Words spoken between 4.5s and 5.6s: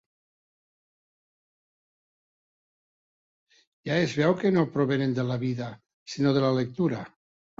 no provenen de la